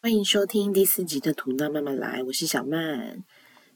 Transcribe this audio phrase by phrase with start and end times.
[0.00, 3.24] 欢迎收听第四集的《吐纳慢慢来》，我是小曼。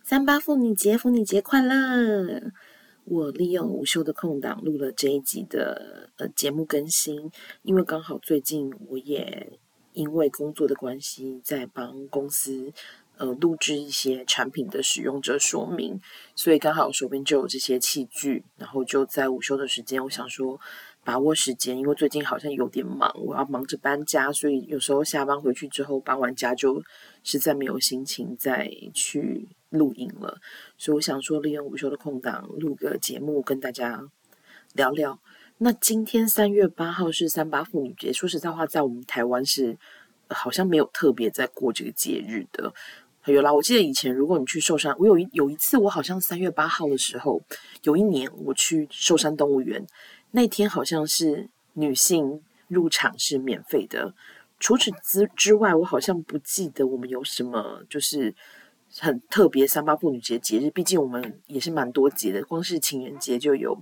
[0.04, 2.52] 三八妇女节，妇女节快乐！
[3.02, 7.33] 我利用午休的空档录了这一集的呃节目更新，
[7.63, 9.59] 因为刚好最近我也
[9.95, 12.73] 因为工作的关系，在帮公司
[13.16, 16.00] 呃录制一些产品的使用者说明，
[16.36, 20.61] 所以刚好手边就有这些器具，然后就在午休的时间，我想说。
[21.05, 26.82] 把握时间，因为最近好像有点忙，我要忙着搬家，所以有时候下班回去之后搬完家就
[27.24, 30.38] 实在没有心情再去录音了。
[30.79, 34.09] 所以我想说，利用午休的空档录个节目跟大家
[34.74, 35.19] 聊聊。
[35.59, 39.77] 那今天三月八号是三八妇女节，说实在话，在我们台湾是
[40.29, 42.73] 好像没有特别在过这个节日的。
[43.27, 47.41] 有啦，我记得以前如果你去寿山，我有一有一次，我好像三月八号的时候，
[47.82, 49.84] 有一年我去寿山动物园。
[50.32, 54.14] 那天好像是女性入场是免费的，
[54.59, 58.34] 除此之之外，我好像不记得我们有什么就是
[58.98, 60.70] 很特别三八妇女节节日。
[60.70, 63.79] 毕竟我们也是蛮多节的，光是情人节就有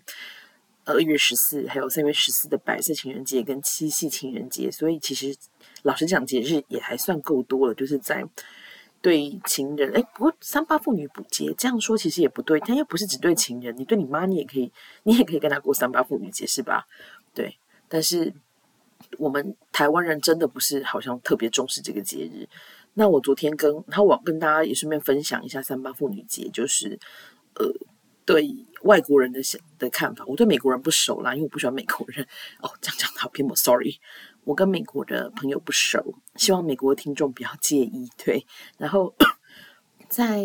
[0.85, 5.35] 二月十四，还有三月十四的白色情人节跟七夕情人节，所以其实
[5.83, 8.25] 老实讲，节日也还算够多了，就是在。
[9.03, 14.71] 对情人，哎，不过三八妇女补节这样说其实也不对，但又不是只对情人，你对你妈你也可以，
[15.05, 16.87] 你也可以跟她过三八妇女节是吧？
[17.35, 17.57] 对，
[17.89, 18.33] 但是
[19.19, 22.47] 我们台湾人真的不是好像特别重视这个节日。
[22.95, 26.99] 那我昨天跟，然后我跟大家也顺便分享一下三八妇女节，就是
[27.55, 27.73] 呃，
[28.27, 29.41] 对外国人的
[29.79, 30.25] 的看法。
[30.27, 32.27] 我对美国人不熟啦，因为我不喜欢美国人。
[32.61, 33.95] 哦，这样讲好偏颇，sorry。
[34.51, 38.11] 我跟美国的朋友不熟，希望美国的听众不要介意。
[38.17, 38.45] 对，
[38.79, 39.15] 然后
[40.09, 40.43] 在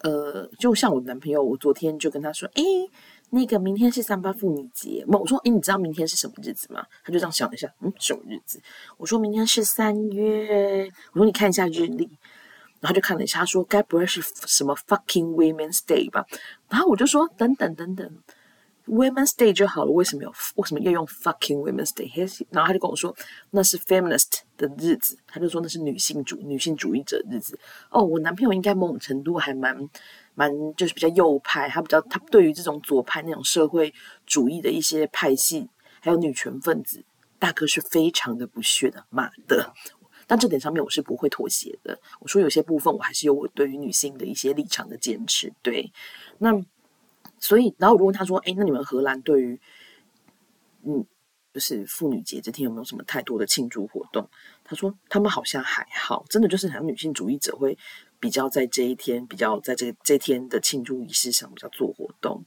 [0.00, 2.62] 呃，就像我男朋友，我昨天就跟他说：“哎，
[3.30, 8.60] 那个明天是三八妇女节。”我说：“哎，你知道明天是什么日子吗？”他就这样想了一下：“嗯，什么日子？”
[8.98, 10.90] 我说明天是三月。
[11.12, 12.18] 我说：“你看一下日历。”
[12.82, 16.26] 然后就看了一下，他说：“该不会是什么 fucking Women's Day 吧？”
[16.68, 18.10] 然后我就说：“等等等等。”
[18.86, 22.46] Women's Day 就好了，为什么有为什么要用 fucking Women's Day？
[22.50, 23.14] 然后他就跟我说
[23.50, 27.58] 那是 feminist 的日子，他就说那是女性主女性主义者日子。
[27.90, 29.76] 哦，我男朋友应该某种程度还蛮
[30.34, 33.92] 蛮就是比较右派，他比较他对于这种左派那种社会
[34.24, 35.68] 主义的一些派系，
[36.00, 37.04] 还有女权分子，
[37.40, 39.72] 大哥是非常的不屑的，妈的！
[40.28, 41.98] 但这点上面我是不会妥协的。
[42.20, 45.52] 我说有些部分我还是有我对于女性的一些立场的坚持。
[45.60, 45.92] 对，
[46.38, 46.64] 那。
[47.38, 49.60] 所以，然后我就问他说：“哎，那你们荷兰对于，
[50.84, 51.04] 嗯，
[51.52, 54.28] 就是妇女节这天有没有什么太多的庆祝活动？”
[54.64, 57.76] 他说：“他们好像还好，真的就是好像女性主义者会
[58.18, 62.44] 比较在这一天，比较在这这天的庆祝仪式上比较做活动。”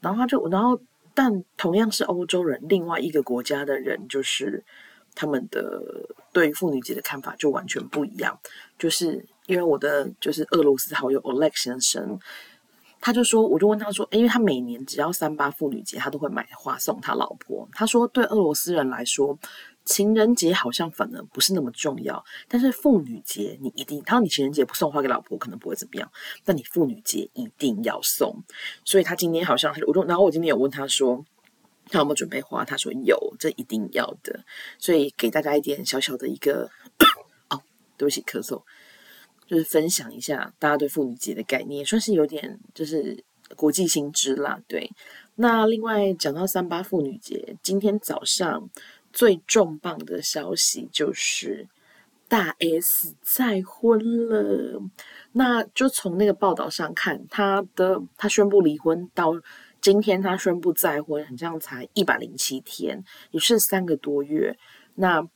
[0.00, 0.78] 然后他就，然后
[1.14, 4.64] 但同样是欧洲人，另外一个国家的人，就是
[5.14, 8.38] 他们的对妇女节的看法就完全不一样。
[8.78, 12.18] 就是因为我的就是俄罗斯好友 Oleg 先生。
[13.06, 17.68] 他就说，我就问他说，因为他每年只要三八妇女节，他都会买花送他老婆。
[17.70, 19.38] 他说，对俄罗斯人来说，
[19.84, 26.10] 情人节好像反而不是那么重要，但是妇女节你一定，他说你情人节不送花给老婆可能不会怎么样，
[26.44, 28.42] 但你妇女节一定要送。
[28.84, 31.24] 所以他今天好像，我就然后我今天有问他说，
[31.88, 32.64] 他有没有准备花？
[32.64, 34.44] 他说有，这一定要的。
[34.80, 36.68] 所以给大家一点小小的一个，
[37.50, 37.62] 哦，
[37.96, 38.60] 对不起，咳嗽。
[39.46, 43.22] 就是分享一下大家对妇女节的概念，算是有点就是
[43.54, 44.60] 国际新知啦。
[44.66, 44.90] 对，
[45.36, 48.68] 那另外讲到三八妇女节，今天早上
[49.12, 51.68] 最重磅的消息就是
[52.28, 54.82] 大 S 再婚了。
[55.32, 59.32] 那就从那个报道上看，她的她宣布离婚到
[59.80, 64.58] 今天她宣布再婚，好像才一百零七天，也是三个多月。
[64.94, 65.28] 那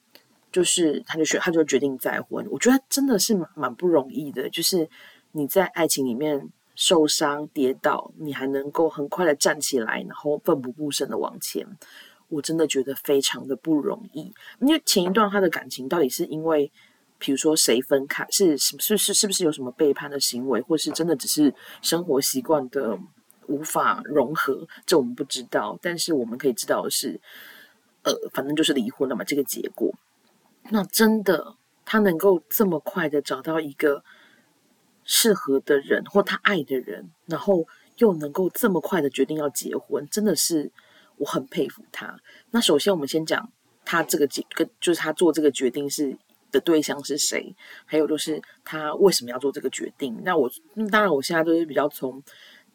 [0.53, 2.45] 就是，他就决，他就决定再婚。
[2.51, 4.51] 我觉得真的是蛮蛮不容易的。
[4.51, 4.89] 就是
[5.33, 11.67] 你在爱情里面受伤、跌倒，你还能够很快的站起来，然后奋不顾身的往前，
[12.29, 14.33] 我真的觉得非常的不容易。
[14.61, 16.73] 因为前一段他的感情到底是因为，
[17.19, 22.99] 比如说谁分开，是是是是是不是有什么背叛的行为，或是真的只是生活习惯的
[23.47, 25.79] 无法融合，这我们不知道。
[25.81, 27.21] 但是我们可以知道的是，
[28.03, 29.95] 呃，反正就是离婚了嘛，这个结果。
[30.71, 34.05] 那真的，他能够这么快的找到一个
[35.05, 40.71] 适合的人或他爱的人，然后又能够这么快的决定要结婚，真的是
[41.17, 42.19] 我很佩服他。
[42.51, 43.51] 那首先我们先讲
[43.85, 46.17] 他这个决跟就是他做这个决定是
[46.53, 50.21] 的对象是谁，还有就是他为什么要做这个决定。
[50.25, 50.51] 那我
[50.91, 52.23] 当然我现在都是比较从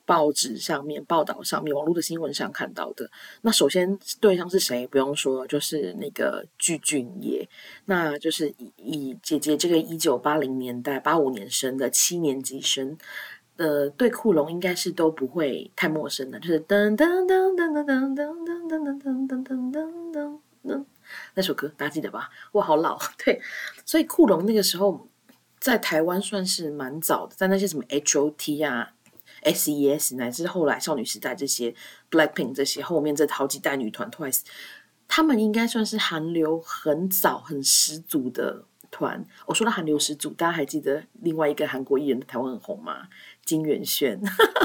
[0.06, 3.10] 报纸上面、报道上面、网络的新闻上看到的。
[3.42, 4.86] 那首先对象是谁？
[4.88, 7.48] 不用说，就是那个具俊晔。
[7.86, 12.98] 那就是以以姐姐这个一九八零年代八五年生的七年级生，
[13.57, 16.40] 呃，对库龙应该是都不会太陌生的。
[16.40, 19.72] 就是噔噔噔噔噔噔噔噔噔噔噔噔
[20.12, 20.86] 噔噔，
[21.34, 22.30] 那首歌大家记得吧？
[22.54, 23.00] 哇，好老。
[23.24, 23.42] 对，
[23.86, 25.08] 所以库龙那个时候
[25.60, 28.92] 在台湾算是蛮早的，在那些什么 H O T 啊。
[29.46, 30.16] S.E.S.
[30.16, 31.74] 乃至后来少女时代这些
[32.10, 34.42] Blackpink 这些后面这好几代女团 Twice，
[35.08, 39.24] 他们应该算是韩流很早很十足的团。
[39.46, 43.08] 我说到韩流十足，大家还记得另外一个韩国艺人台湾很红吗？
[43.46, 44.20] 金元萱。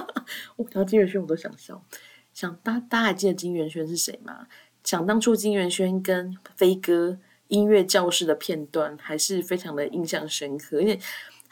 [0.57, 1.85] 我讲到金元萱我都想笑。
[2.33, 4.47] 想大大家还记得金元萱是谁吗？
[4.83, 7.19] 想当初金元萱跟飞哥
[7.49, 10.99] 音乐教室的片段还是非常的印象深刻，因为。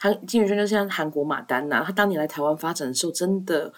[0.01, 3.71] 韩金元萱就像韩国马丹娜，他当年来台湾发展的时候，真的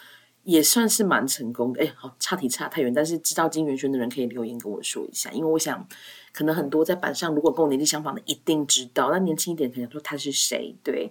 [0.44, 1.84] 也算是蛮成功的。
[1.84, 5.84] 哎，好，差题差太远，但是知道金元萱的人可以留言跟我说一下，因为我想
[6.32, 10.76] 可能很多在板上如果跟我年纪相仿的一定知道，那年轻一点可能说他是谁？
[10.84, 11.10] 对，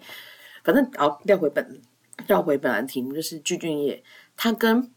[0.62, 1.80] 反正好，调回本，
[2.28, 4.00] 调回本来题目就是具俊晔，
[4.36, 4.88] 他跟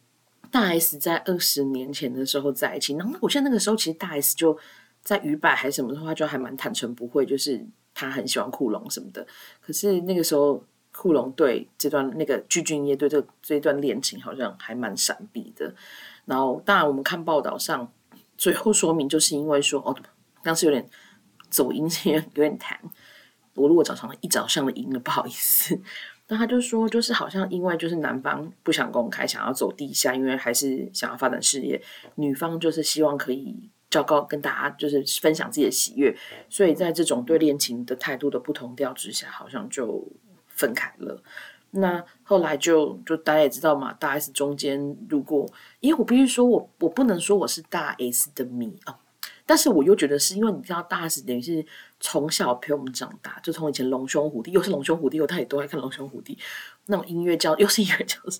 [0.52, 4.56] 大 S 在二十年前的时候在一起，然后我现在那个时候其实大 S 就
[5.02, 7.66] 在娱百还是什么的话，就还蛮坦诚不会，就是。
[7.94, 9.26] 他很喜欢库龙什么的，
[9.62, 15.74] 可是那个时候库龙对这段那个具俊晔对这这一段恋情好像还蛮闪避的。
[16.26, 17.92] 然后当然我们看报道上
[18.38, 19.96] 最后说明，就是因为说哦，
[20.44, 20.88] 当时有点
[21.50, 22.80] 走音，有 点有点弹。
[23.56, 25.80] 我如果早上一早上的音了，不好意思。
[26.28, 31.80] 那他就说，就是好像因为就是男方不想公开，想要走地下，因为还是想要发展事业，
[32.16, 33.70] 女方就是希望可以。
[33.94, 36.16] 较高跟大家就是分享自己的喜悦，
[36.50, 40.06] 所以在这种对恋情的态度的不同调之下，好像就
[40.48, 41.22] 分开了。
[41.76, 45.50] 那后来就就大家也知道嘛，大 S 中间如果
[45.80, 49.00] 因为我必须说我我不能说我是大 S 的迷啊，
[49.46, 51.66] 但是我又觉得是因为你知道大 S 等于是
[52.00, 56.38] 从小陪我们长大，就从以前龙兄虎弟，又是龙兄虎弟，又他也都爱看龙兄虎弟
[56.86, 58.40] 那种音乐教，又是音乐教室。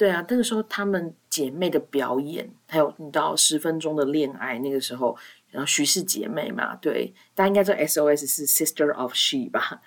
[0.00, 5.14] 对啊，那个时候他们姐妹的表演，还有你知道十分钟的恋爱，那个时候，
[5.50, 9.82] 然后徐氏姐妹嘛，对，大家应该知道 SOS 是 Sister of She 吧？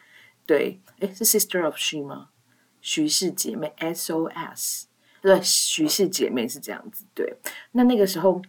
[0.45, 2.30] 对，诶，是 Sister of She 吗？
[2.80, 4.83] 徐氏姐妹 SOS，
[5.19, 7.06] 对，徐氏姐妹是这样子。
[7.16, 7.36] 对，
[7.71, 8.39] 那那个时候，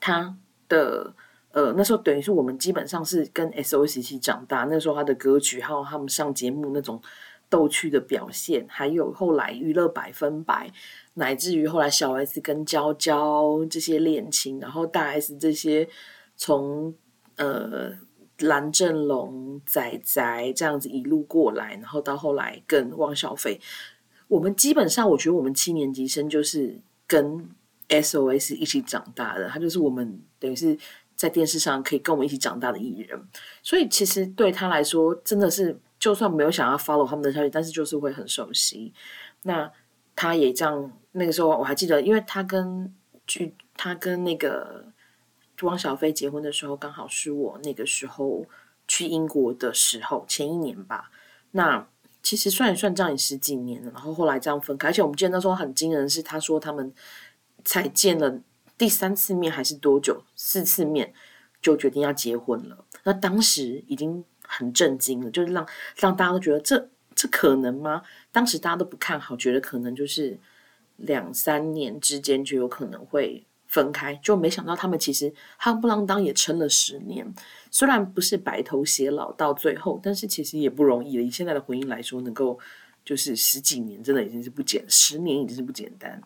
[0.00, 0.34] 他
[0.66, 1.12] 的
[1.50, 7.02] 呃，那时候等于是我们基本上是跟 SOS 一起长大，那时候他的歌曲还有他们上节目那种。
[7.48, 10.68] 逗趣的表现，还有后来娱乐百分百，
[11.14, 15.88] 乃至于后来小 S 跟娇娇这些恋情，然后大 S 这些
[16.36, 16.92] 从
[17.36, 17.92] 呃
[18.40, 23.60] 蓝正龙仔仔这样子一路过来，然后到后来跟汪小菲，
[24.26, 26.76] 我们基本上我觉得我们七年级生就是
[27.06, 27.48] 跟
[27.88, 30.76] SOS 一起长大的，他就是我们等于是
[31.14, 33.22] 在电视上可以跟我们一起长大的艺人，
[33.62, 35.78] 所以其实对他来说真的是。
[35.98, 38.92] 就算没有想要 follow 他们的消息，但是就是会很熟悉。
[39.42, 39.70] 那
[40.14, 42.94] 他也这样，那个时候我还记得，因为他跟
[43.26, 44.84] 去他跟那个
[45.62, 48.44] 汪小菲结婚的时候，刚好是我那个时候
[48.86, 51.10] 去英国的时候，前一年吧。
[51.52, 51.86] 那
[52.22, 56.92] 其实算一算账也十几年了，然后后来这样分开，而且我们见那时候很惊人的，是他说他们
[57.64, 58.40] 才见了
[58.76, 61.14] 第三次面还是多久，四次面
[61.62, 62.84] 就决定要结婚了。
[63.04, 64.24] 那当时已经。
[64.46, 65.66] 很震惊的，就是让
[65.96, 68.02] 让大家都觉得这这可能吗？
[68.30, 70.38] 当时大家都不看好，觉得可能就是
[70.96, 77.34] 两三年之间就有可能会分开，就没想到他们其实夯不啷当也撑了十年。
[77.70, 81.22] 虽然不是白头偕老到最后，但是其实也不容易了。
[81.22, 82.58] 以现在的婚姻来说，能够
[83.04, 86.22] 就是十几年，真的已经是不简，十年已经是不简单。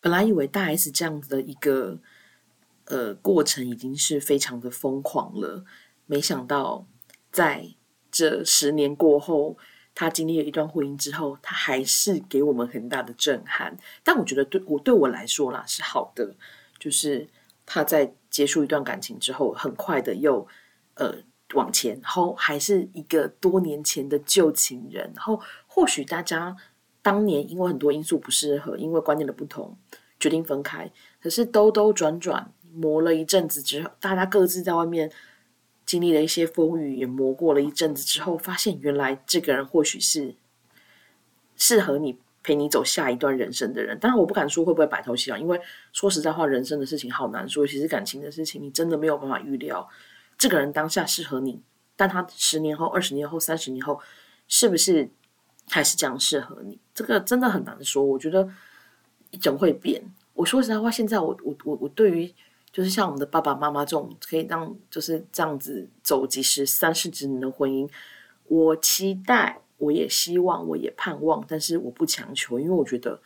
[0.00, 1.98] 本来以为大 S 这样子的一个
[2.84, 5.64] 呃过程已经是非常的疯狂了，
[6.04, 6.86] 没想到。
[7.36, 7.68] 在
[8.10, 9.58] 这十年过后，
[9.94, 13.76] 他经历了一段婚姻之后，他还是给我们很大的震撼。
[14.02, 16.34] 但我觉得对我对我来说啦是好的，
[16.78, 17.28] 就是
[17.66, 20.48] 他在结束一段感情之后，很快的又
[20.94, 21.14] 呃
[21.52, 25.12] 往前，然后还是一个多年前的旧情人。
[25.14, 26.56] 然后或许大家
[27.02, 29.76] 当年因为很多因素不适合，因为观念的不同，
[30.18, 30.90] 决定分开。
[31.20, 35.12] 可是兜兜转转磨了一阵子之后，大家各自在外面。
[35.86, 40.34] 经历了一些风雨，也磨过了一阵子之后，发现原来这个人或许是
[41.56, 43.98] 适合你陪你走下一段人生的人。
[43.98, 45.60] 当然，我不敢说会不会白头偕老，因为
[45.92, 47.66] 说实在话，人生的事情好难说。
[47.66, 49.88] 其实感情的事情，你真的没有办法预料
[50.36, 51.62] 这个人当下适合你，
[51.94, 54.00] 但他十年后、二十年后、三十年后，
[54.48, 55.08] 是不是
[55.68, 56.78] 还是这样适合你？
[56.92, 58.04] 这个真的很难说。
[58.04, 58.48] 我觉得
[59.40, 60.02] 人会变。
[60.34, 62.34] 我说实在话，现在我我我我对于
[62.76, 67.88] 就是像我们的爸爸妈妈这种可以让就是这样子走几十三四十年的婚姻，
[68.48, 73.18] 我期待，我也希望，我也盼望，但是我不强求，因为我觉得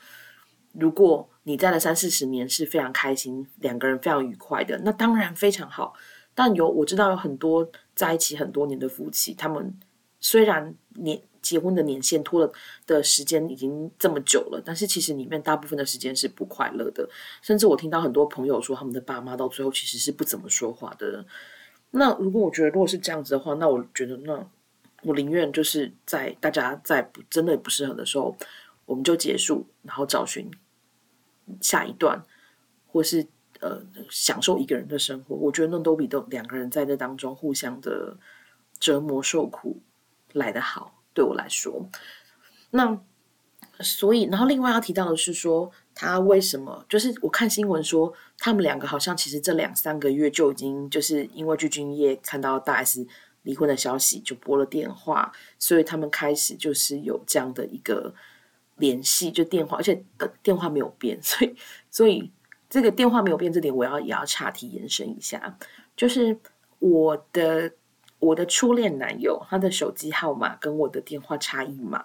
[0.75, 5.95] 如果你在了三四十年是非常开心，两个人非常愉快的，那当然非常好。
[6.33, 9.77] 但有我知道有很多在一起很多年的夫妻，他们
[10.21, 12.53] 虽然年结婚的年限拖了
[12.87, 17.09] 的时间已经这么久了，但是其实里面大部分的时间是不快乐的。
[17.43, 21.25] 甚至我听到很多朋友说，他们的爸妈到最后其实是不怎么说话的。
[21.91, 24.47] 那如果我觉得如果是这样子的话，那我觉得那
[25.03, 28.37] 我宁愿就是在大家在不真的不适合的时候，
[28.87, 30.51] 我们就结束，然后找寻
[31.61, 32.23] 下一段，
[32.87, 33.27] 或是。
[33.63, 33.79] 呃，
[34.09, 38.17] 享受一个人的生活，我觉得那都比都两个人在这当中互相的
[38.79, 39.83] 折磨受苦
[40.33, 41.00] 来得好。
[41.21, 41.87] 对我来说，
[42.71, 42.99] 那
[43.81, 46.83] 所以，然后另外要提到的是说，他为什么？
[46.89, 53.07] 就是我看新闻说，他们两个好像其实这两三个月就已经就是因为剧君业看到大 S
[53.43, 58.15] 离婚的消息，就拨了电话，所以他们开始就是有这样的一个
[58.77, 60.03] 联系，就电话，而且
[60.43, 61.55] 电话没有变，所以，
[61.91, 62.33] 所以。
[62.73, 65.59] 这个电话没有变，这点我要也要岔题延伸一下，
[65.97, 66.39] 就是
[66.79, 67.73] 我的
[68.21, 72.05] 我的初恋男友，他的手机号码跟我的电话差一码，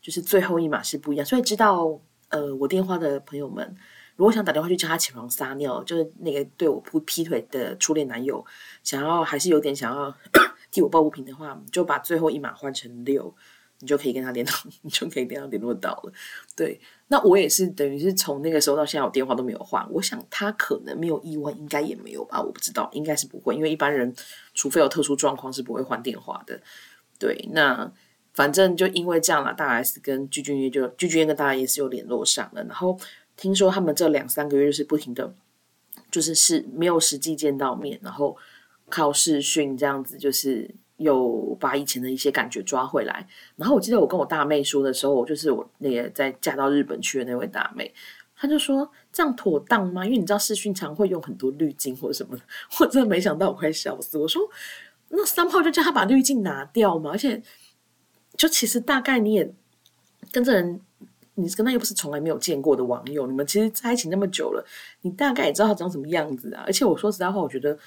[0.00, 1.26] 就是最后一码是不一样。
[1.26, 3.76] 所以知道呃我电话的朋友们，
[4.14, 8.42] 如果想打电话去叫他起床撒尿，就是那个对我不劈腿的初恋男友，
[8.82, 10.14] 想要还是有点想要
[10.70, 13.34] 替我抱不平的话，就把最后一码换成六。
[13.80, 14.52] 你就可以跟他联络，
[14.82, 16.12] 你就可以跟他联络到了。
[16.54, 19.86] 对，那我也是等于是从那个时候到现在，我电话都没有换。
[19.92, 24.14] 我想他可能没有意外，应该也没有吧，我不知道，应该是不会，因为一般人
[24.54, 26.58] 除非有特殊状况是不会换电话的。
[27.18, 27.92] 对，那
[28.32, 32.64] 反正就因为这样了，大 S 跟鞠俊晔就鞠俊晔跟大 S 也是有联络上了。
[32.64, 32.98] 然后
[33.36, 35.34] 听说他们这两三个月就是不停的，
[36.10, 38.36] 就是是没有实际见到面，然后
[38.88, 40.74] 靠视讯这样子，就是。
[40.98, 43.26] 有把以前的一些感觉抓回来，
[43.56, 47.92] 然后我记得我跟我大妹说的时候，就是我那个在嫁到日本去的那位大妹，
[48.34, 50.06] 她就说这样妥当吗？
[50.06, 52.42] 因为你知道视讯常会用很多滤镜或者什么的，
[52.80, 54.16] 我真的没想到，我快笑死。
[54.16, 54.40] 我说
[55.10, 57.42] 那三炮就叫他把滤镜拿掉嘛，而且
[58.34, 59.52] 就其实大概你也
[60.32, 60.80] 跟这人，
[61.34, 64.64] 你跟他又不是从来没有见过的网友，你们其实在一起那么久了，
[65.02, 66.64] 你大概也知道他长什么样子啊。
[66.66, 67.78] 而且我说实在话，我觉得。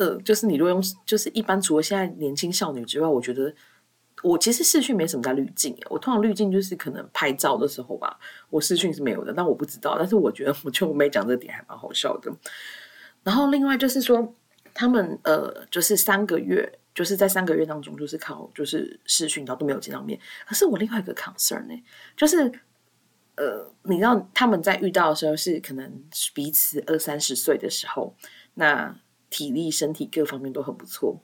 [0.00, 3.54] 呃，就是你如果用，就是一般除了现在年轻少女之外，我觉得
[4.22, 9.98] 我其实视讯没什么带滤镜我通常滤镜就是可能拍照的时候吧，我视讯是没有的，但我不知道。
[9.98, 12.32] 但是我觉得我就没讲这点还蛮好笑的。
[13.22, 14.34] 然后另外就是说，
[14.72, 20.18] 他们呃，就是三个月，就是在三个月当中，就是靠就是视讯，然后都没有见到面。
[20.46, 21.74] 可是我另外一个 concern 呢，
[22.16, 22.50] 就是
[23.36, 26.02] 呃，你知道他们在遇到的时候是可能
[26.32, 28.16] 彼此二三十岁的时候，
[28.54, 28.96] 那。
[29.30, 31.16] 体力、身体各方面都很不错，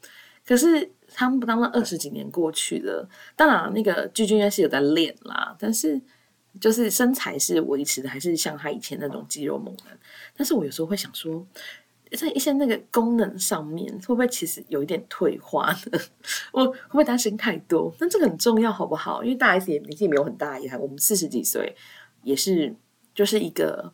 [0.46, 6.00] 可是他们不当了二十几年过去了，当然那个巨君应该是有在练啦，但是
[6.60, 9.98] 就是身材是维持的，还是像他以前那种肌肉猛男。
[10.36, 11.44] 但是我有时候会想说，
[12.12, 15.98] 在一些那个功能上面，会不会其实有一点退化呢？
[16.52, 17.92] 我会不会担心太多？
[17.98, 19.24] 但这个很重要，好不好？
[19.24, 21.74] 因为大 S 也年纪没有很大，也还我们四十几岁，
[22.22, 22.74] 也是
[23.12, 23.92] 就是一个。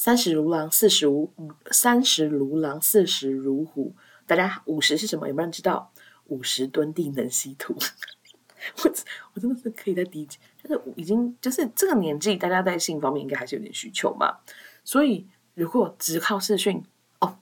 [0.00, 1.30] 三十如狼，四十如
[1.70, 3.94] 三十如狼，四十如虎。
[4.26, 5.28] 大家五十是什么？
[5.28, 5.92] 有没有人知道？
[6.28, 7.76] 五十蹲地能吸土。
[8.82, 8.90] 我
[9.34, 14.38] 我真的是可以在第一，就是已经就是这个年纪，大家在性方面应该还是有点需求嘛。
[14.84, 16.82] 所以如果只靠视讯，
[17.18, 17.36] 哦，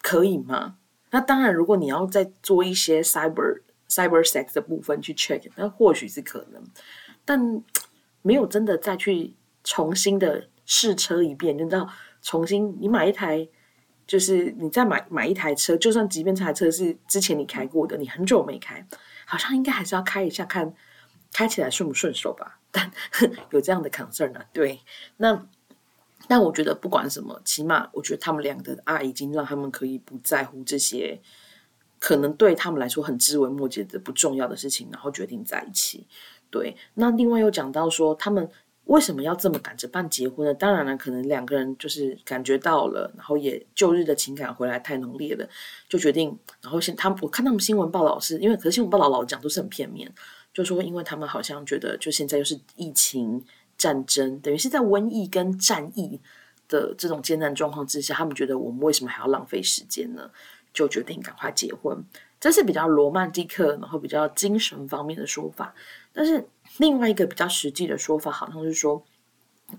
[0.00, 0.78] 可以吗？
[1.10, 6.64] 那当然，如果你要再做一些 cyber cyber sex 的部分去 check，那或许是可能，
[7.26, 7.62] 但
[8.22, 10.48] 没有真的再去重新的。
[10.66, 11.88] 试车一遍，就知道
[12.20, 13.48] 重新你买一台，
[14.06, 18.84] 就是你再买买一台车，就算即便这台车是之前你开过的，你很久没开，
[19.24, 20.74] 好像应该还是要开一下，看
[21.32, 22.58] 开起来顺不顺手吧。
[22.72, 22.90] 但
[23.50, 24.40] 有这样的 concern 呢？
[24.52, 24.80] 对，
[25.18, 25.46] 那
[26.26, 31.20] 但我觉得不管什么，起码我觉得他们俩的爱已经让他们可以不在乎这些
[32.00, 36.06] 可能对他们来说很枝微末节的不重要的事情，然后决定在一起。
[36.50, 38.50] 对，那另外又讲到说他们。
[38.86, 40.54] 为什么要这么赶着办结婚呢？
[40.54, 45.48] 当然了，可能两个人就是感觉到了，然后也旧日的情感回来太浓烈了，
[45.88, 46.38] 就决定。
[46.62, 50.08] 然后现他们我看他们新闻报道是因为，可是新闻报道老讲都是很片面，
[50.54, 53.44] 就说因为他们好像觉得，就现在又是疫情
[53.76, 56.20] 战争，等于是在瘟疫跟战役
[56.68, 60.30] 的这种艰难状况之下，他们觉得我们为什么还要浪费时间呢？
[60.72, 61.98] 就决定赶快结婚。
[62.38, 65.74] 这是比较罗曼蒂克，然后比较精神方面的说法，
[66.12, 66.46] 但是。
[66.78, 69.04] 另外一个比较实际的说法，好像是说，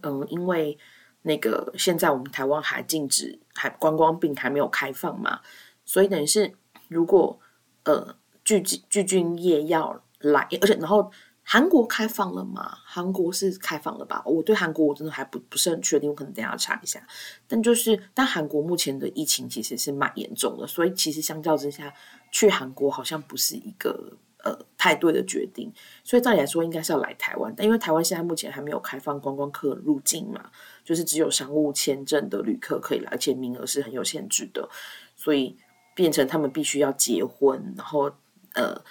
[0.01, 0.77] 嗯，因为
[1.22, 5.42] 那个现在我们台湾还禁止，还观光病还没有开放嘛，
[5.86, 6.54] 所以等于是
[6.88, 7.39] 如果
[7.84, 11.12] 呃聚聚聚菌业要来，而且然后。
[11.50, 12.77] 韩国开放了吗？
[12.84, 14.22] 韩国是开放了吧？
[14.25, 17.01] 我对韩国我真的还不不是很确定，我可能等下查一下。
[17.48, 21.94] 但就是，但韩国目前的疫情其实是蛮严重的，所以其实相较之下，
[22.34, 25.72] 去韩国好像不是一个呃太对的决定。
[26.04, 30.50] 所以照理来说，应该是要来台湾，但因为台湾现在目前还没有开放观光客入境嘛，
[30.84, 34.70] 就是只有商务签证的旅客可以来，而且名额是很有限制的，
[35.16, 35.58] 所以
[35.94, 38.12] 变成他们必须要结婚，然后
[38.54, 38.82] 呃。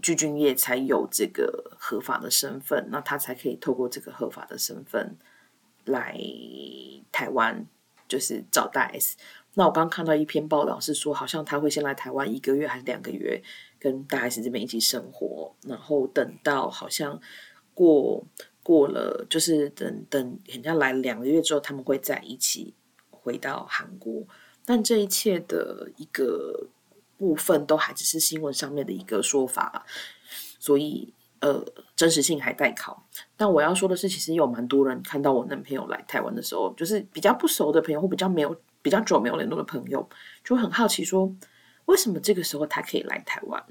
[0.00, 5.16] 聚菌业才有这个合法的身份，那他才可以透过这个合法的身份
[5.86, 6.16] 来
[7.10, 7.66] 台湾，
[8.06, 9.16] 就是找大 S。
[9.58, 13.42] 那我刚刚看到一篇报道是说，好像他会先来台湾一个月还是两个月，
[13.80, 17.20] 跟大 S 这边一起生活，然后等到好像
[17.74, 18.24] 过
[18.62, 22.72] 过了，就是等等人家来两个月之后，他们会在一起
[23.10, 24.22] 回到韩国。
[24.64, 26.68] 但这一切的一个。
[27.18, 29.84] 部分都还只是新闻上面的一个说法，
[30.60, 31.60] 所以呃，
[31.96, 33.04] 真实性还待考。
[33.36, 40.08] 但我要说的是，其实有蛮多人看到我男朋友来台湾的时候，就是比较不熟的朋友或比较没有比较久没有联络的朋友，
[40.44, 41.34] 就很好奇说，
[41.86, 43.64] 为什么这个时候他可以来台湾？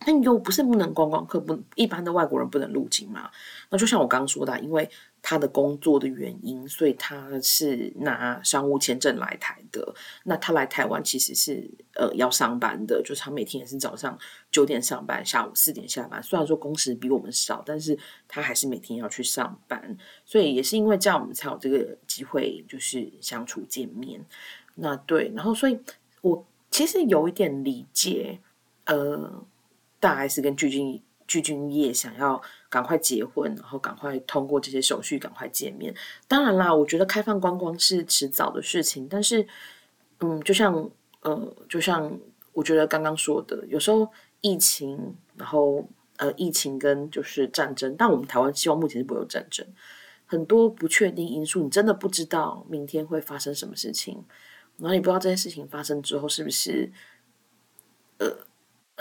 [0.00, 3.30] 但又不是不能观光客不一般的外国人不能入境嘛？
[3.68, 4.88] 那就像我刚刚说的，因为
[5.20, 9.94] 他的工作的原因，所以他是拿商务签证来台的。
[10.24, 14.16] 那他来台湾其实是呃要上班的，就是他每天也是早上
[14.52, 16.22] 九点上班，下午四点下班。
[16.22, 19.96] 虽然说工时比我们少，但是他还是每天要去上班。
[20.24, 24.24] 所以也是因为这样，我们才有这个机会，就是相处见面。
[24.76, 25.78] 那对，然后所以
[26.22, 28.38] 我其实有一点理解，
[28.86, 29.44] 呃。
[30.00, 32.40] 大 S 跟具俊具俊晔想要
[32.70, 35.94] 赶快结婚，然后赶快通过这些手续，赶快见面。
[36.26, 39.06] 当然啦，我觉得开放观光是迟早的事情。
[39.08, 39.46] 但是，
[40.20, 40.90] 嗯，就像
[41.20, 42.18] 呃，就像
[42.52, 45.86] 我觉得刚刚说的，有时候疫情，然后
[46.16, 49.66] 呃，疫情跟就是战争，但我们台湾希望目前是不会有战争。
[50.24, 54.24] 很多不确定因素，你真的不知道明天会发生什么事情，
[54.78, 56.90] 然后你不知道这件事情发生之后是不是
[58.18, 58.47] 呃。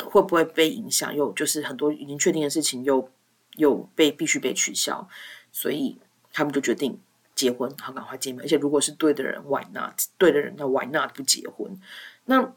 [0.05, 1.15] 会不会被影响？
[1.15, 3.10] 又就是很多已经确定的事情又
[3.55, 5.07] 又被必须被取消，
[5.51, 5.97] 所以
[6.31, 6.99] 他们就决定
[7.33, 8.43] 结婚，好赶快见面。
[8.43, 9.99] 而且如果是对的人，Why not？
[10.17, 11.79] 对的人，那 Why not 不结婚？
[12.25, 12.53] 那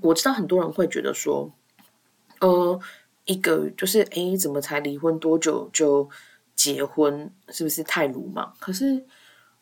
[0.00, 1.52] 我知道很多人会觉得说，
[2.40, 2.80] 呃，
[3.26, 6.08] 一个就是哎，怎么才离婚多久就
[6.54, 7.30] 结婚？
[7.50, 8.54] 是不是太鲁莽？
[8.58, 9.04] 可是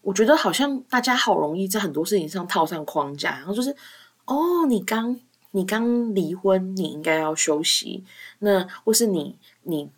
[0.03, 3.75] 我觉得好像大家好容易在很多事情上套上框架，然后就是
[4.27, 5.18] 哦，你刚。
[5.57, 8.05] 你刚离婚，你应该要休息。
[8.40, 9.88] 那或是你你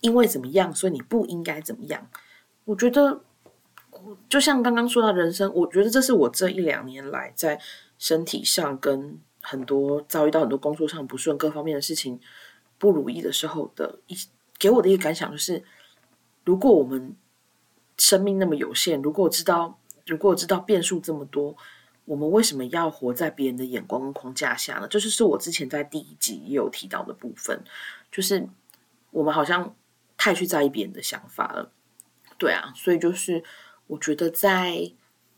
[0.00, 2.08] 因为怎么样，所以你不应该怎么样？
[2.64, 3.20] 我觉得，
[4.28, 7.60] 就像刚刚说到人生，我觉得这是我这一两年来在
[7.96, 12.18] 身体上跟很多遭遇到很多工作上不顺各方面的事情
[12.76, 14.16] 不如意的时候的一
[14.58, 15.62] 给我的一个感想，就是
[16.44, 17.14] 如果我们
[17.96, 21.56] 生命那么有限，如果我知道如果我知道变数这么多。
[22.12, 24.86] 我们为什么要活在别人的眼光跟框架下呢？
[24.86, 27.58] 就是是我之前在第一集也有提到的部分，
[28.10, 28.46] 就是
[29.10, 29.74] 我们好像
[30.18, 31.72] 太去在意别人的想法了。
[32.36, 33.42] 对啊，所以就是
[33.86, 34.92] 我觉得在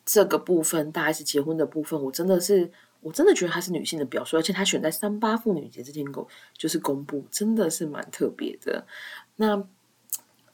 [0.05, 2.69] 这个部分，大概是结婚的部分，我真的是
[3.03, 8.85] 我真的觉得她是女性的表述，而且她选在三八妇女节这天公就是公布，真的是蛮特别的。
[9.37, 9.65] 那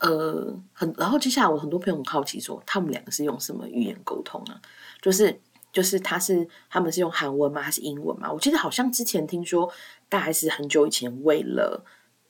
[0.01, 4.61] 呃，很然后接下来我很多朋友很好奇说，他们两个是用什么语言沟通呢？
[5.01, 5.41] 就是。
[5.73, 7.63] 就是他是他们是用韩文吗？
[7.63, 8.31] 还是英文吗？
[8.33, 9.73] 我记得好像之前听说
[10.09, 11.85] 大 S 很久以前为了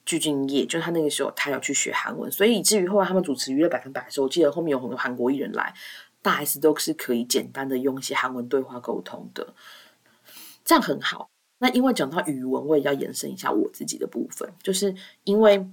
[0.05, 5.72] 具俊晔，就他那个时候他要去学韩文，所以以至于后来他们主持娱乐百分百的时候，我记得后面有很多韩国艺人来，
[6.22, 9.55] 大 S 都是可以简单的用一些韩文对话沟通的，
[10.64, 11.31] 这样很好。
[11.59, 15.66] 那因为讲到语文，我也要延伸一下我自己的部分，就是因为。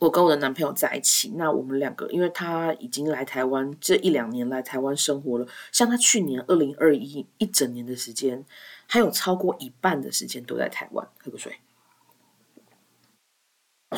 [0.00, 8.42] 我跟我的男朋友在一起，那我们两个，因为他已经来台湾这一两年来台湾生活了，像他去年二零二一一整年的时间，
[8.86, 11.58] 还有超过一半的时间都在台湾，喝个水。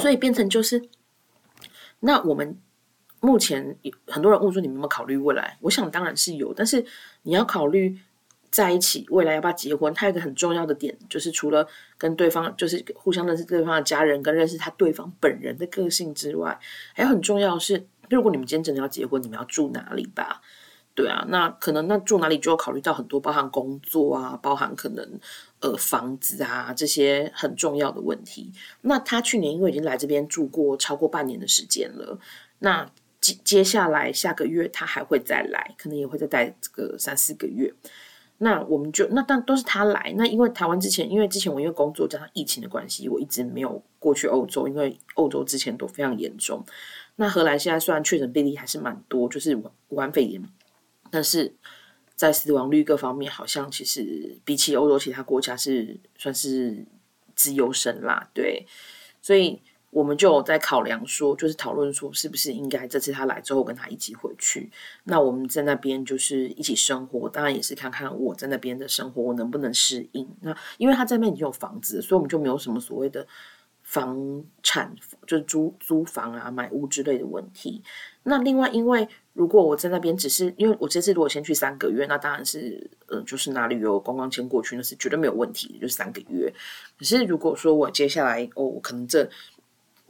[0.00, 0.88] 所以变成就是，
[2.00, 2.58] 那我们
[3.20, 5.56] 目前很多人问说，你们有没有考虑未来？
[5.60, 6.84] 我想当然是有，但是
[7.22, 8.00] 你要考虑。
[8.52, 9.92] 在一起，未来要不要结婚？
[9.94, 16.56] 他有一个很重要的点，就是除了跟对方，就是互相认识对方的家人，跟认识他对方本人的个性之外，
[16.92, 20.42] 还有很重要的是，如果你们今天真的要结婚，你们要住哪里吧？
[20.94, 25.18] 对啊，那可能那住哪里就要考虑到很多，包含工作啊，包含可能
[25.60, 28.52] 呃房子啊这些很重要的问题。
[28.82, 32.18] 那他去年因为已经来这边住过超过半年的时间了，
[32.58, 32.86] 那
[33.22, 37.72] 接接下来下个月他还会再来，可能也会再待这个三四个月。
[38.44, 46.64] 那我们就那但都是他来，那因为台湾之前因为之前我因为工作加上疫情的关系，我一直没有过去欧洲，因为欧洲之前都非常严重。
[47.14, 49.54] 那荷兰现在虽然确诊病例还是蛮多，就是
[49.90, 50.42] 武汉肺炎，
[51.08, 51.54] 但是
[52.16, 56.84] 在死亡率各方面，好像其实比起欧洲其他国家是算是
[57.36, 58.28] 自优生啦。
[58.34, 58.66] 对，
[59.20, 64.70] 所以我们就有在考量说，就是讨论说，是不是应该这次他来之后跟他一起回去？
[65.04, 70.26] 那我们在那边就是一起生活，当然也是看看我在那边的生活我能不能适应。
[70.40, 73.26] 那因为他在那边已经有房子，所以我们就没有什么所谓的。
[73.84, 74.94] 房产
[75.26, 77.82] 就是租租房啊、买屋之类的问题。
[78.22, 86.50] 那另外，因为如果我在那边只是因为我这次如果先去三个月，那当然是呃，就是拿旅游观光签过去，那是绝对没有问题，就是三个月。
[86.96, 89.28] 可是如果说我接下来哦，可能这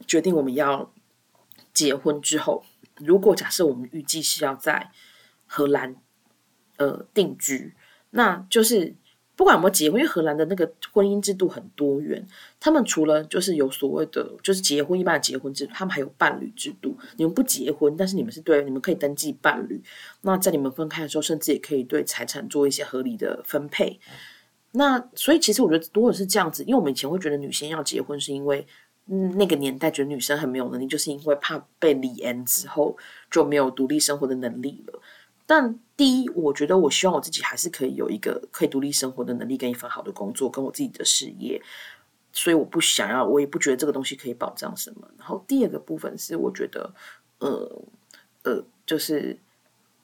[0.07, 0.91] 决定我们要
[1.73, 2.63] 结婚之后，
[2.97, 4.91] 如果假设我们预计是要在
[5.45, 5.95] 荷兰
[6.77, 7.73] 呃定居，
[8.11, 8.95] 那就是。
[9.35, 12.23] 不管有没有结婚，因为荷兰的那个婚姻制度很多元。
[12.59, 16.95] 他们除了就是有所谓的，就是结婚一般的结婚制度，他们还有伴侣制度。
[17.17, 19.81] 你们不结婚，但是你们是对，你们可以登记伴侣。
[20.21, 23.99] 那在你们分开的时候，甚至也可以对财产做一些合理的分配。
[24.73, 28.67] 那所以其实我觉得，如果是这样子，因为我们以前会觉得女性要结婚，是因为
[29.05, 32.97] 那个年代觉得女生很没有能力，就是因为怕被离婚之后
[33.29, 35.01] 就没有独立生活的能力了。
[35.45, 41.61] 但第一，我觉得我希望我自己还是可以有一个可以独立生活的能力，跟一份好的工作，跟我自己的事业，
[42.31, 45.05] 所以我不想要，我也不觉得这个东西可以保障什么。
[45.17, 46.93] 然后第二个部分是，我觉得，
[47.39, 47.81] 呃
[48.43, 49.37] 呃，就是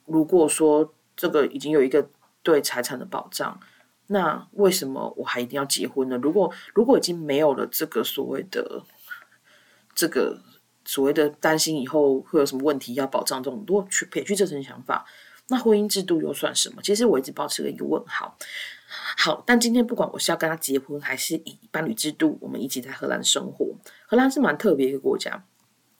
[0.06, 2.10] 如果说这个已经有一个
[2.44, 3.58] 对财产的保障，
[4.12, 6.18] 那为什么我还一定要结婚呢？
[6.18, 8.84] 如果如果已经没有了这个所谓的
[9.96, 10.42] 这个
[10.84, 15.06] 所谓的担心以后会有什么问题要保障这种，如果去撇去这层想法。
[15.52, 16.80] 那婚姻制度又算什么？
[16.84, 18.38] 其实我一直保持了一个问号。
[19.18, 23.76] 好，但今天不管我是要跟他结婚，还是以伴侣制度，我们一起在荷兰生活。
[24.06, 25.44] 荷兰是蛮特别一个国家。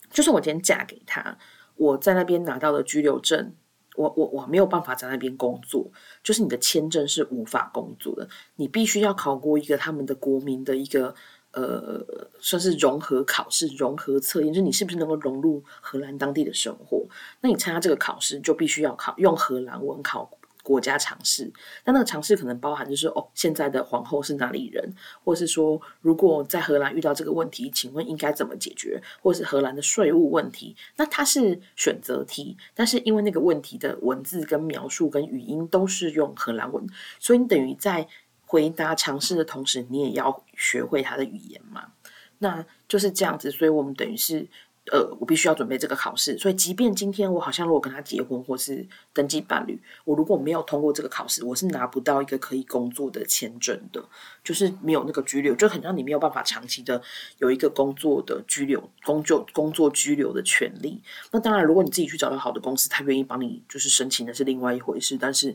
[0.08, 1.36] 就算我今天嫁给他，
[1.74, 3.52] 我在那边拿到的居留证，
[4.00, 5.86] 我我我没有办法在那边工作，
[6.22, 8.28] 就是你的签证是无法工作的。
[8.56, 11.14] 你必须要考过一个他们的国民的一个。
[11.52, 12.00] 呃，
[12.38, 17.04] 算是融合考试、融合测验，就是你是不是能够融入荷兰当地的生活？
[17.40, 20.30] 那你参加这个考试，就必须要考用荷兰文考
[20.70, 21.52] 国家尝试。
[21.84, 29.02] 那那个尝试可能包含就是哦，现在的皇后是哪里人，或是说如果在荷兰遇到这个问题，请问应该怎么解决？
[29.20, 30.76] 或是荷兰的税务问题？
[30.96, 36.86] 那它是选择题，但是因为那个问题的文字跟描述跟语音都是用荷兰文，
[37.18, 38.06] 所以你等于在。
[38.52, 41.92] 回答尝试的同时，你也要学会他的语言嘛？
[42.38, 44.44] 那就是这样子，所以我们等于是，
[44.92, 46.36] 呃，我必须要准备这个考试。
[46.36, 54.04] 所以，即便今天我好像如果跟他结婚或是登记伴侣，我如果没有通过这个考试，我是拿不到一个可以工作的签证的，
[54.42, 57.00] 就是没有那个居留，就很让你没有办法长期的
[57.38, 61.00] 有一个工作的居留、工作工作居留的权利。
[61.30, 65.54] 那当然，如果你自己去找到好的公司，他愿意帮你就是申请的是另外一回事，但是。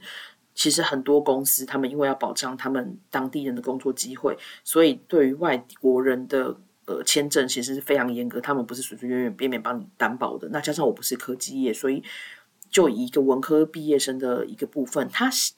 [0.58, 8.40] 其实很多公司，他们因为要保障他们当地人的工作机会，所以对于外国人的呃签证其实是非常严格。
[8.40, 10.50] 他们不是随随便便帮你担保的。
[10.50, 12.04] 那加上我不是科技业，所以
[12.70, 15.54] 就以一个文科毕业生的一个部分，他是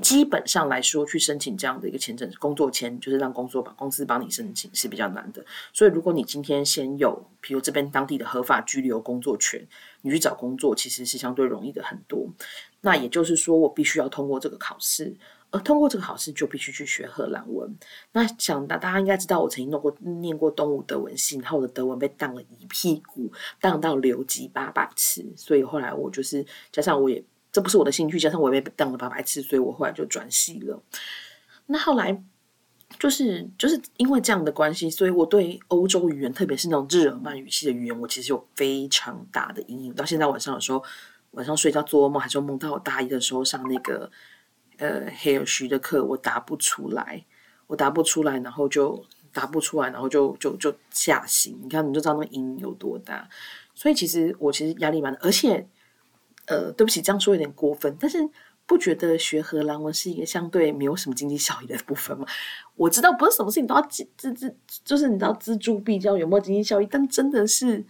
[0.00, 5.44] 基本上来说去申请这样的一个签证，工作签就是让工作把公司帮你申请是比较难的。
[5.72, 9.66] 所以如果你今天先有，比如这边当地的合法居留工作权，
[10.00, 12.26] 你去找工作其实是相对容易的很多。
[12.80, 15.14] 那也就是说，我必须要通过这个考试，
[15.52, 17.72] 而通过这个考试就必须去学荷兰文。
[18.12, 25.24] 那想大大家应该知道，我曾经弄过念过东吴德文系，然后我的德文被当了一屁股，当到留级八百次。
[25.36, 30.82] 所以后来我就是加上我也这不是我的兴趣，加上我也被当了八百次，所以我后来就转系了。
[31.66, 32.22] 那后来
[32.98, 39.94] 就是就是因为这样的关系，所以我对欧洲语言，特别是那种日耳曼语系的语言，我其实有非常大的阴影。
[39.94, 40.82] 到现在晚上的时候。
[41.32, 44.10] 晚上睡觉做噩梦，还是梦到我大一的时候上那个
[44.82, 47.24] 呃黑尔徐的课，我答不出来，
[47.68, 49.00] 我答不出来，然后就
[49.32, 51.56] 答不出来，然后就就就下行。
[51.62, 53.28] 你看，你就知道那个阴影有多大。
[53.76, 55.68] 所以其实我其实压力蛮大，而且
[56.46, 58.18] 呃，对不起，这样说有点过分，但是
[58.66, 62.26] 不觉得学荷兰文是一个相对没有什么经济效益的部分吗？
[62.74, 67.84] 我知道不是什么事情都要资资，就是你知道锱铢必较有没有经济效益，但真的是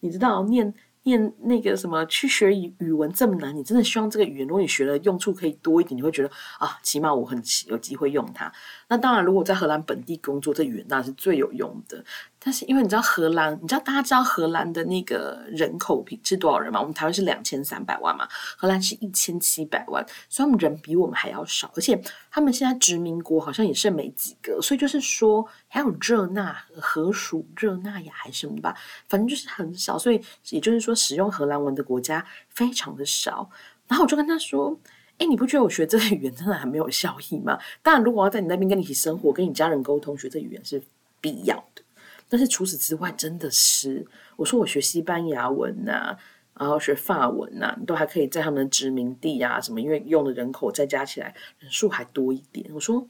[0.00, 0.74] 你知道念。
[1.04, 8.52] 念那个什么去学语语文这么难，你真的希望这个语言如果你学了用处可以多一点，你会觉得啊，起码我很有机会用它。
[8.92, 12.04] 那当然，如果在荷兰本地工作，这语言当然是最有用的。
[12.44, 16.78] 但是因为你知道荷兰，你知道大家知道荷兰的那个人口是多少人吗？
[16.80, 18.28] 我们台湾是两千三百万嘛，
[18.58, 21.98] 荷兰是一千七百万，所以他们人比我们还要少，而且
[22.30, 28.76] 他们现在殖民国好像也剩没几个，所以就是说还有热那荷属热那亚还是什么吧，
[29.08, 30.92] 反正就是很少，所以也就是说。
[30.94, 33.48] 使用荷兰文的国家非常的少，
[33.88, 34.78] 然后我就跟他说
[35.18, 37.58] ：“哎，你不觉得我学这个语言真的很没有效益吗？
[37.82, 40.82] 当然，如果要在你那边跟你一起生活，跟你家人沟通，学这语言是
[41.20, 41.82] 必要的。
[42.28, 46.16] 但是除此之外，真的是我说我学西班牙文呐，
[46.58, 52.68] 然后学法文呐，你都还可以在他们的殖民地啊什么，因为用的人口再加起来人数还多一点。
[52.74, 53.06] 我说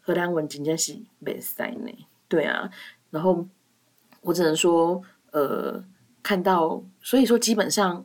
[0.00, 1.90] 荷兰文今天是没塞呢，
[2.28, 2.70] 对啊，
[3.10, 3.46] 然后
[4.20, 5.82] 我只能说，呃。”
[6.26, 8.04] 看到，所以说基本上，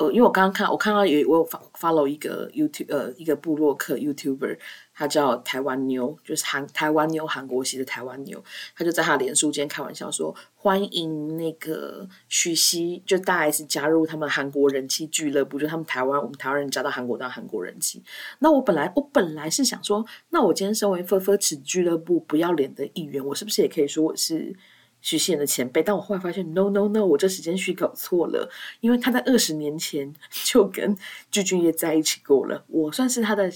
[0.00, 1.46] 呃，因为我刚刚看，我看到有我有
[1.78, 4.58] follow 一个 YouTube，呃，一个部落客 YouTuber，
[4.94, 8.42] 他叫台湾妞，就是韩台湾妞，韩国系的台湾妞，
[8.74, 18.02] 他就在他脸书间开玩笑说，欢迎那个许熙，就大 S 加入他们韩国人气俱乐部，就他们台湾，我们台湾人加到韩国当韩国人气。
[18.38, 24.56] 那我本来我本来是想说，那我今天身为 f f 池俱乐部不要脸的一员，我是不是也可以说我是？
[25.02, 30.12] 徐熙媛的前辈，但我后来发现，no no no，我这时间序搞错了，因为他在二十年前
[30.44, 30.96] 就跟
[31.30, 33.50] 具俊晔在一起过了，我算是他的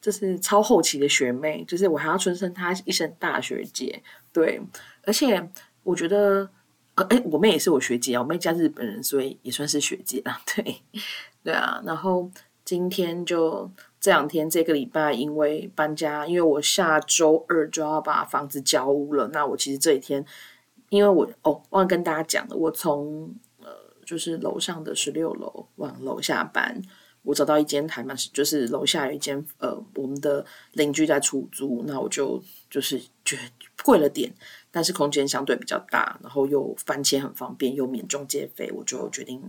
[0.00, 4.60] 就是超后期的学妹，就是我还要尊称他一声大学姐，对，
[5.04, 5.48] 而且
[5.82, 6.50] 我觉得，
[6.96, 10.82] 呃，哎，我妹也是我学姐啊，我妹家日本人，所以也算是学姐啊， 对，
[11.42, 12.30] 对啊，然后
[12.62, 20.26] 今天就这两天这个礼拜，因为搬家，因为我下周二就要把房子交屋了，那我其实这几天。
[20.94, 23.68] 因为我哦，忘了跟大家讲了，我从呃，
[24.06, 26.80] 就是楼上的十六楼往楼下搬，
[27.22, 33.36] 我找到一间还蛮，就是楼下有一间呃，我们的邻居在出租，那我就就是觉
[33.82, 34.32] 贵了点，
[34.70, 39.42] 但是空间相对比较大，然后又搬迁很方便，又免中介费，我就决定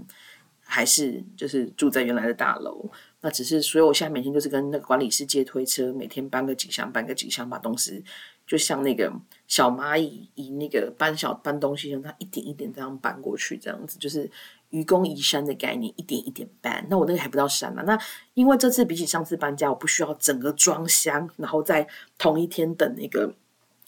[0.63, 2.89] 还是就是住在原来的大楼。
[3.21, 8.03] 那只是，所以我现在每天就是跟那个管理师借推车，每天搬个几箱，搬个几箱，把东西。
[8.47, 9.11] 就像那个
[9.47, 14.29] 小蚂蚁以那个搬小搬东西，让它一点一点这样搬过去，这样子就是
[14.69, 16.85] 愚公移山的概念，一点一点搬。
[16.87, 17.81] 那我那个还不到山嘛？
[17.83, 17.99] 那
[18.35, 21.87] 因为这次比起上次搬家，我不需要整个装箱，然后在
[22.19, 23.33] 同一天等那个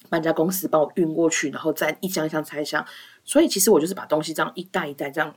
[0.10, 2.84] 搬家公司帮我运过去，然后再一箱一箱拆箱。
[3.24, 5.36] 所以其实我就是把东西这样一袋一袋这样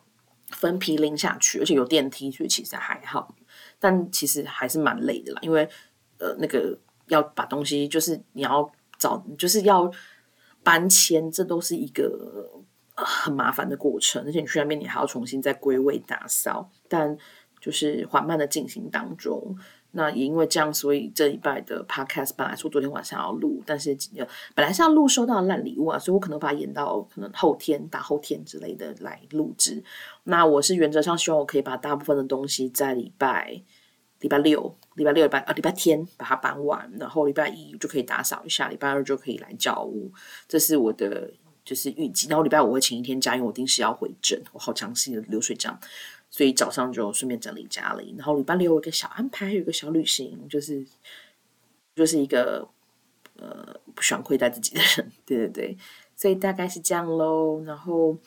[0.49, 3.35] 分批拎下去，而且有电梯，所以其实还好。
[3.79, 5.69] 但其实还是蛮累的啦，因为
[6.19, 6.79] 呃那个
[7.09, 8.73] 要把东西，就是你要。
[9.01, 9.91] 找就是要
[10.63, 12.49] 搬迁，这都是一个
[12.95, 17.17] 很麻烦的过程，而且你去那边你还要重新再归位打扫，但
[17.61, 19.57] 就是缓慢的进行当中。
[19.93, 23.97] 那也因为这样，所以这一拜的 podcast 本来说昨天晚上要录，但是
[24.55, 29.83] 本来是要录收到烂礼物啊，所以我可能把它延到可能后天、大后天之类的来录制。
[30.25, 33.63] 那我是原则上希望我可以把大部分的东西在礼拜。
[34.21, 40.13] 礼拜六、礼拜六、礼拜呃礼拜天把它搬完，然后礼拜一就可以打扫一下，礼拜二就可以来教屋。
[40.49, 41.33] 这是我的
[41.65, 42.27] 就是预计。
[42.29, 45.79] 然后礼拜五会请一天假，因为我定时要回诊，我好详细的流水账，
[46.29, 48.15] 所以早上就顺便整理家里。
[48.19, 50.85] 然后礼拜六有一个小安排，有一个小旅行，就是
[51.95, 52.69] 就是一个
[53.37, 55.79] 呃不喜欢亏待自己的人， 对对对，
[56.17, 57.63] 所以大概是这样喽。
[57.65, 58.19] 然后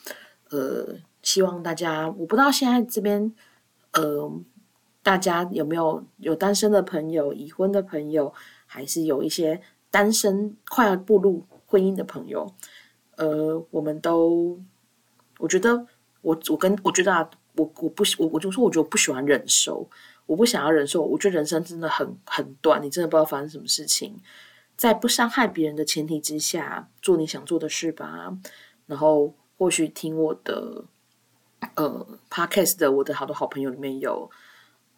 [0.49, 3.31] 呃，希望大家，我不知道现在这边
[3.91, 4.31] 呃。
[5.03, 8.33] 大家有没有有单身的朋友、已婚的朋友，
[8.65, 9.61] 还是有一些
[9.91, 12.49] 单身快要步入婚姻的朋友？
[13.17, 14.57] 呃，我们都，
[15.39, 15.85] 我觉得
[16.21, 19.87] 我我跟我觉得啊，我我不我我就说，我觉得我不喜欢忍受，
[20.25, 21.03] 我不想要忍受。
[21.03, 24.15] 我觉得人生真的很很短，你真的不知道发生什么事情，
[24.77, 28.35] 在不伤害别人的前提之下，做你想做的事吧。
[28.87, 30.85] 然后或许听我的
[31.75, 34.31] 呃 podcast 的我的好多好朋友里面有。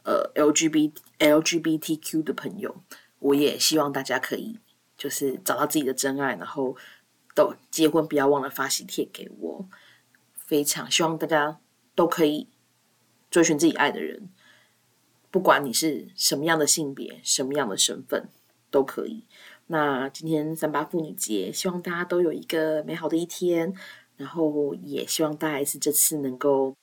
[0.06, 2.84] 呃，LGBT LGBTQ 的朋友，
[3.20, 4.60] 我也希望大家可以
[4.96, 6.78] 就是找到自己的真爱，然后
[7.34, 9.70] 都结婚，不要忘了发喜帖给我。
[10.36, 11.60] 非常希望大家
[11.96, 12.48] 都可以
[13.32, 14.30] 追寻自己爱的人，
[15.32, 18.30] 不管你是什么样的性别、什么样的身份，
[18.70, 19.26] 都可以。
[19.66, 23.74] 那今天三八妇女节，希望大家都有一个美好的一天，
[24.18, 26.76] 然后也希望大家是这次能够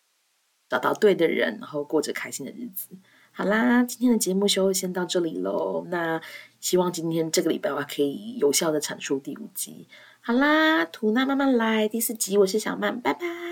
[0.69, 2.89] 找到对的人，然后过着开心的日子。
[3.33, 5.87] 好啦，今天的节目就先到这里喽。
[5.89, 6.21] 那
[6.61, 9.87] 希望今天这个礼拜我可以有效的产出第五集。
[10.21, 13.52] 好啦，吐纳慢慢来第四集，我是小曼，拜拜。